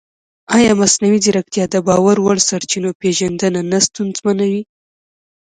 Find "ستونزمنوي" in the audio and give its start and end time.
3.87-4.61